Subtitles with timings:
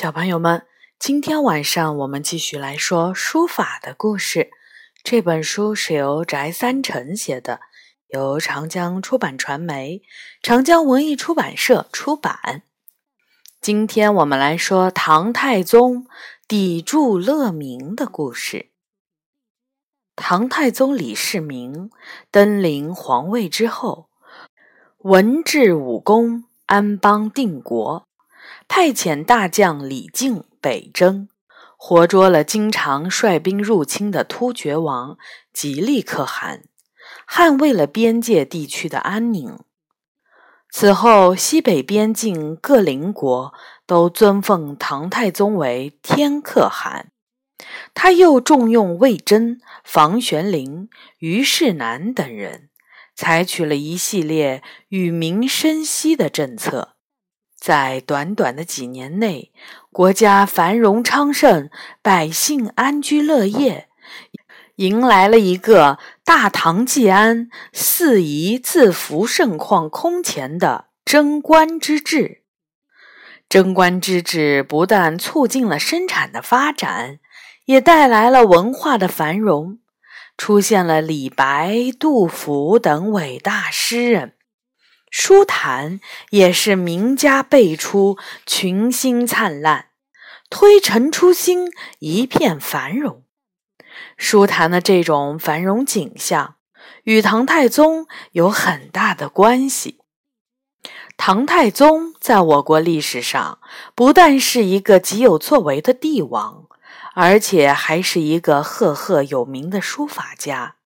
[0.00, 0.64] 小朋友们，
[1.00, 4.48] 今天晚上我们继续来说书法的故事。
[5.02, 7.58] 这本书是由翟三成写的，
[8.06, 10.02] 由长江出版传媒、
[10.40, 12.62] 长江文艺出版社出版。
[13.60, 16.06] 今天我们来说唐太宗
[16.46, 18.70] 砥柱乐民的故事。
[20.14, 21.90] 唐太宗李世民
[22.30, 24.10] 登临皇位之后，
[24.98, 28.07] 文治武功，安邦定国。
[28.68, 31.28] 派遣大将李靖北征，
[31.76, 35.18] 活捉了经常率兵入侵的突厥王
[35.52, 36.62] 吉利可汗，
[37.28, 39.58] 捍卫了边界地区的安宁。
[40.70, 43.54] 此后，西北边境各邻国
[43.86, 47.10] 都尊奉唐太宗为天可汗。
[47.94, 52.68] 他又重用魏征、房玄龄、虞世南等人，
[53.16, 56.97] 采取了一系列与民生息的政策。
[57.58, 59.52] 在短短的几年内，
[59.92, 61.68] 国家繁荣昌盛，
[62.00, 63.88] 百姓安居乐业，
[64.76, 72.42] 迎来了一个大唐既安、四夷自服盛况空前的贞观之治。
[73.48, 77.18] 贞观之治不但促进了生产的发展，
[77.64, 79.78] 也带来了文化的繁荣，
[80.36, 84.34] 出现了李白、杜甫等伟大诗人。
[85.10, 89.86] 书坛也是名家辈出，群星灿烂，
[90.50, 93.24] 推陈出新，一片繁荣。
[94.16, 96.56] 书坛的这种繁荣景象，
[97.04, 99.98] 与唐太宗有很大的关系。
[101.16, 103.58] 唐太宗在我国历史上
[103.94, 106.66] 不但是一个极有作为的帝王，
[107.14, 110.76] 而且还是一个赫赫有名的书法家。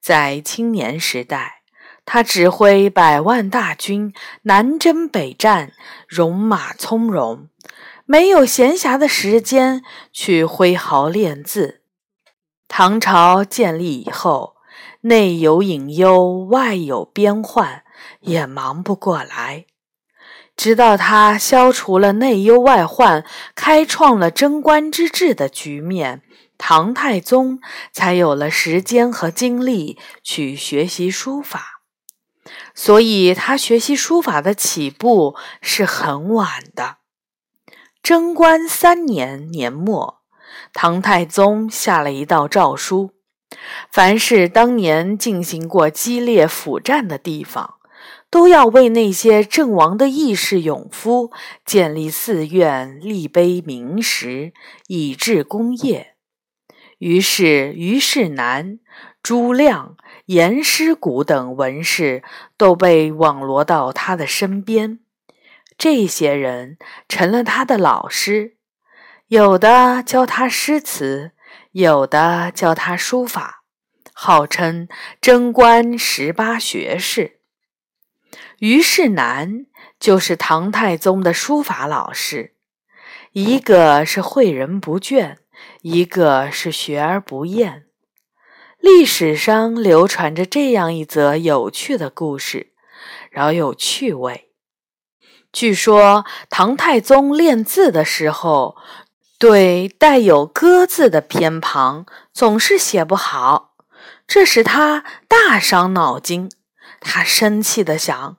[0.00, 1.61] 在青年时代。
[2.04, 5.72] 他指挥百万大军南征北战，
[6.08, 7.48] 戎马从容，
[8.04, 11.82] 没有闲暇的时间去挥毫练字。
[12.68, 14.56] 唐朝建立以后，
[15.02, 17.84] 内有隐忧，外有边患，
[18.20, 19.66] 也忙不过来。
[20.54, 23.24] 直到他消除了内忧外患，
[23.54, 26.22] 开创了贞观之治的局面，
[26.58, 27.58] 唐太宗
[27.90, 31.71] 才有了时间和精力去学习书法。
[32.74, 36.98] 所以，他学习书法的起步是很晚的。
[38.02, 40.22] 贞观三年年末，
[40.72, 43.10] 唐太宗下了一道诏书：
[43.90, 47.74] 凡是当年进行过激烈辅战的地方，
[48.28, 51.30] 都要为那些阵亡的义士勇夫
[51.64, 54.52] 建立寺院、立碑铭石，
[54.88, 56.16] 以致功业。
[56.98, 58.78] 于是，虞世南、
[59.22, 59.96] 朱亮。
[60.26, 62.22] 严师古等文士
[62.56, 65.00] 都被网罗到他的身边，
[65.76, 66.78] 这些人
[67.08, 68.56] 成了他的老师，
[69.26, 71.32] 有的教他诗词，
[71.72, 73.64] 有的教他书法，
[74.12, 74.88] 号称
[75.20, 77.40] 贞观十八学士。
[78.60, 79.66] 虞世南
[79.98, 82.54] 就是唐太宗的书法老师，
[83.32, 85.38] 一个是诲人不倦，
[85.82, 87.86] 一个是学而不厌。
[88.82, 92.72] 历史上流传着这样一则有趣的故事，
[93.30, 94.48] 饶有趣味。
[95.52, 98.76] 据说唐太宗练字的时候，
[99.38, 103.74] 对带有“歌”字的偏旁总是写不好，
[104.26, 106.50] 这使他大伤脑筋。
[106.98, 108.36] 他生气地想：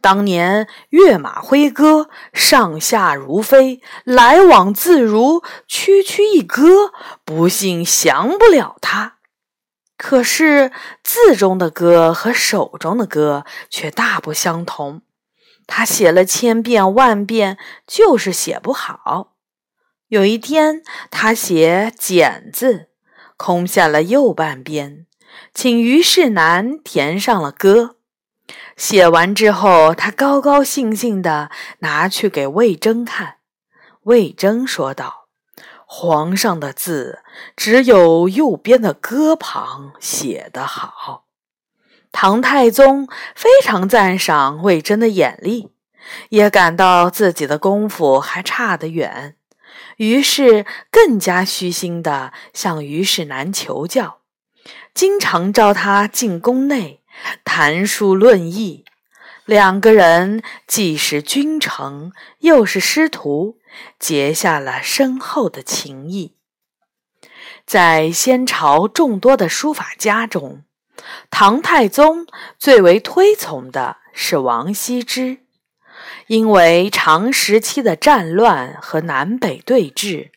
[0.00, 6.92] 当年跃马挥戈，上下如飞，来往自如，区区一戈，
[7.24, 9.18] 不信降不了他。
[9.96, 10.72] 可是
[11.02, 15.02] 字中的“歌”和手中的“歌”却大不相同，
[15.66, 19.36] 他写了千遍万遍，就是写不好。
[20.08, 22.90] 有一天，他写“简”字，
[23.36, 25.06] 空下了右半边，
[25.54, 27.96] 请虞世南填上了“歌”。
[28.76, 33.36] 写完之后，他高高兴兴地拿去给魏征看。
[34.02, 35.23] 魏征说道。
[35.96, 37.20] 皇上的字
[37.56, 41.26] 只有右边的“戈”旁写得好。
[42.10, 43.06] 唐太宗
[43.36, 45.70] 非常赞赏魏征的眼力，
[46.30, 49.36] 也感到自己的功夫还差得远，
[49.98, 54.18] 于是更加虚心地向虞世南求教，
[54.92, 57.04] 经常召他进宫内
[57.44, 58.84] 谈书论艺。
[59.44, 63.58] 两个人既是君臣，又是师徒。
[63.98, 66.36] 结下了深厚的情谊。
[67.66, 70.62] 在先朝众多的书法家中，
[71.28, 72.24] 唐太宗
[72.56, 75.38] 最为推崇的是王羲之。
[76.28, 80.30] 因为长时期的战乱和南北对峙，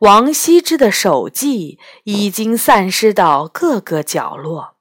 [0.00, 4.74] 王羲之的手迹已经散失到各个角落。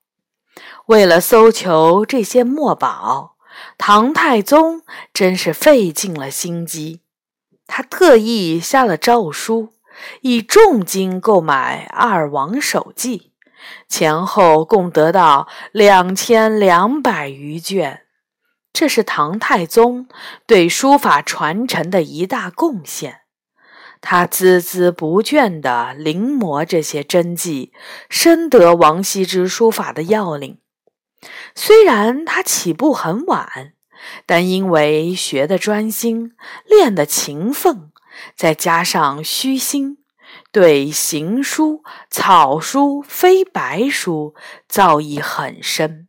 [0.88, 3.31] 为了搜求这些墨宝，
[3.78, 4.82] 唐太宗
[5.14, 7.02] 真是费尽了心机。
[7.68, 9.74] 他特意下了诏书，
[10.22, 13.32] 以重金购买二王手记，
[13.88, 18.02] 前后共得到两千两百余卷。
[18.74, 20.08] 这是唐太宗
[20.48, 23.20] 对书法传承的一大贡献。
[24.00, 27.72] 他孜孜不倦地临摹这些真迹，
[28.10, 30.61] 深得王羲之书法的要领。
[31.56, 33.74] 虽然他起步很晚。
[34.26, 36.34] 但因为学的专心，
[36.66, 37.92] 练的勤奋，
[38.36, 40.00] 再加上虚心，
[40.52, 44.34] 对行书、草书、飞白书
[44.68, 46.08] 造诣很深，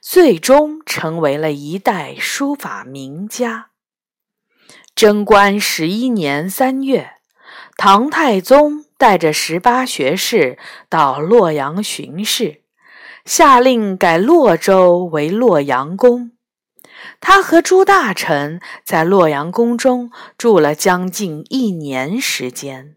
[0.00, 3.70] 最终成为了一代书法名家。
[4.94, 7.14] 贞观十一年三月，
[7.76, 10.56] 唐太宗带着十八学士
[10.88, 12.62] 到洛阳巡视，
[13.24, 16.32] 下令改洛州为洛阳宫。
[17.20, 22.96] 他和诸大臣在洛阳宫中住了将近一年时间。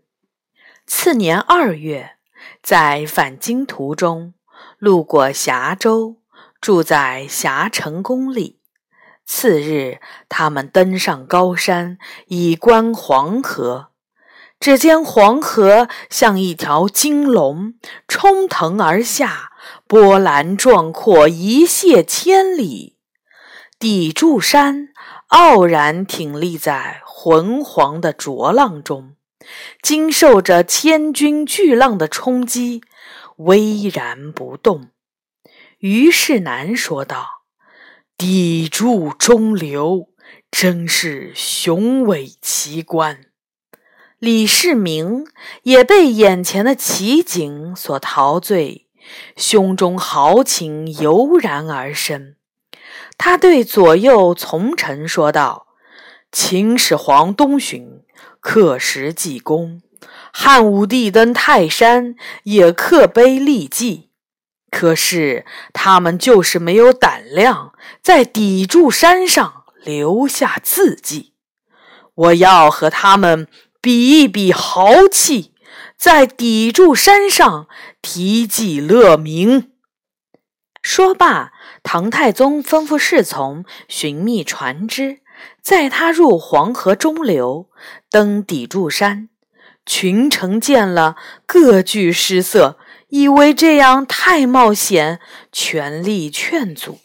[0.85, 2.17] 次年二月，
[2.61, 4.33] 在返京途中，
[4.77, 6.17] 路过峡州，
[6.61, 8.59] 住在峡城宫里。
[9.25, 9.99] 次日，
[10.29, 11.97] 他们登上高山，
[12.27, 13.89] 以观黄河。
[14.59, 17.75] 只见黄河像一条金龙，
[18.07, 19.51] 冲腾而下，
[19.87, 22.97] 波澜壮阔，一泻千里。
[23.79, 24.89] 砥柱山
[25.27, 29.13] 傲然挺立在浑黄的浊浪中，
[29.83, 32.81] 经受着千军巨浪的冲击，
[33.37, 34.89] 巍然不动。
[35.79, 37.27] 虞世南说道
[38.17, 40.07] ：“砥柱中流，
[40.49, 43.25] 真是雄伟奇观。”
[44.19, 45.27] 李世民
[45.61, 48.87] 也被眼前的奇景所陶醉，
[49.35, 52.33] 胸中豪情油然而生。
[53.15, 55.67] 他对左右从臣说道
[56.31, 58.01] ：“秦始皇东巡，
[58.39, 59.81] 刻石记功；
[60.33, 64.09] 汉武帝登泰山，也刻碑立迹。
[64.71, 71.33] 可是他们就是没有胆量在砥柱山上留下字迹。
[72.15, 73.47] 我要和他们
[73.81, 75.53] 比一比豪气，
[75.97, 77.67] 在砥柱山上
[78.01, 79.71] 题记乐名。”
[80.81, 81.53] 说罢。
[81.83, 85.19] 唐太宗吩咐侍从寻觅船只，
[85.61, 87.69] 载他入黄河中流，
[88.09, 89.29] 登砥柱山。
[89.85, 91.15] 群臣见了，
[91.45, 92.77] 各具失色，
[93.07, 96.99] 以为这样太冒险，全力劝阻。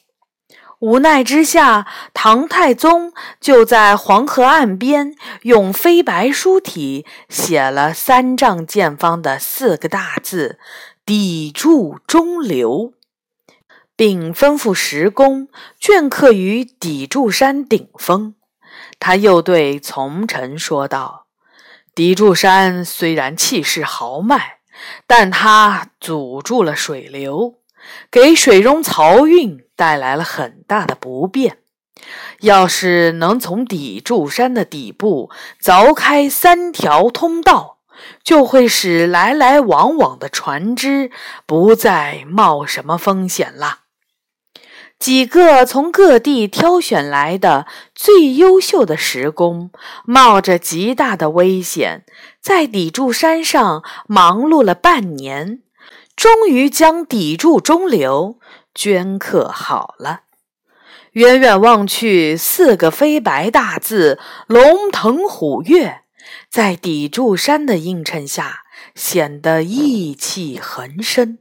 [0.82, 10.58] 无奈之下，唐太宗就在黄河岸边用飞白书体写了三丈见方的四个大字
[11.06, 12.94] ：“砥柱中流”。
[13.94, 15.46] 并吩咐石工
[15.81, 18.35] 镌刻于砥柱山顶峰。
[18.99, 21.26] 他又对从臣说道
[21.94, 24.58] ：“砥柱山虽然气势豪迈，
[25.06, 27.61] 但它阻住了水流，
[28.11, 31.58] 给水中漕运带来了很大的不便。
[32.43, 35.29] 要是能从砥柱山的底部
[35.61, 37.79] 凿开三条通道，
[38.23, 41.11] 就会使来来往往的船只
[41.47, 43.80] 不再冒什么风险了。”
[45.00, 49.73] 几个从各地挑选来的最优秀的石工，
[50.04, 52.04] 冒着极大的危险，
[52.40, 55.62] 在砥柱山上忙碌了半年，
[56.14, 58.38] 终于将砥柱中流
[58.75, 60.23] 镌刻好了。
[61.12, 66.02] 远远望去，四个飞白大字“龙腾虎跃”
[66.49, 68.62] 在砥柱山的映衬下，
[68.95, 71.38] 显得意气横生。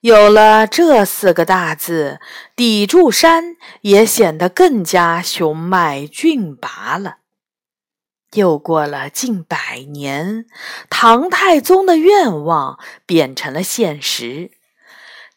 [0.00, 2.18] 有了这四个大字，
[2.56, 7.18] 砥柱山也显得更加雄迈峻拔了。
[8.32, 10.46] 又过了近百年，
[10.90, 14.50] 唐太宗的愿望变成了现实。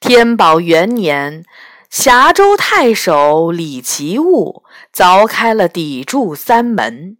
[0.07, 1.43] 天宝元年，
[1.89, 7.17] 峡州太守李奇物凿开了砥柱三门，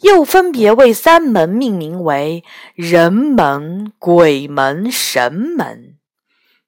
[0.00, 2.42] 又分别为三门命名为
[2.74, 5.96] 人门、鬼门、神门。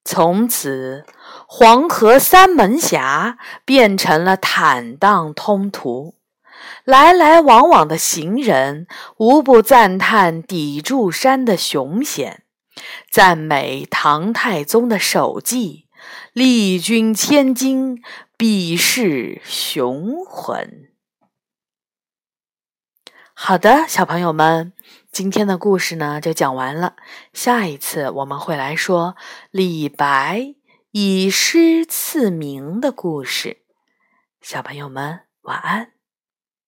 [0.05, 1.07] 从此，
[1.49, 6.17] 黄河三门峡变成了坦荡通途，
[6.85, 12.43] 来来往往的行人无不赞叹砥柱山的雄险，
[13.11, 15.89] 赞美唐太宗的手迹，
[16.33, 18.03] 力军千金，
[18.37, 20.91] 必是雄浑。
[23.33, 24.73] 好的，小朋友们，
[25.11, 26.97] 今天的故事呢就讲完了。
[27.33, 29.17] 下一次我们会来说
[29.51, 30.55] 李白
[30.93, 33.65] 以诗赐名的故事。
[34.41, 35.94] 小朋友们，晚安。